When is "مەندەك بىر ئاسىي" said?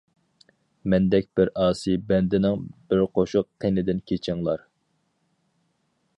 0.93-1.99